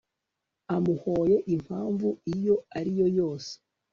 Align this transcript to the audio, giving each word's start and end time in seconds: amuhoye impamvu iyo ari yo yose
amuhoye 0.75 1.37
impamvu 1.55 2.07
iyo 2.35 2.55
ari 2.77 2.91
yo 2.99 3.07
yose 3.19 3.51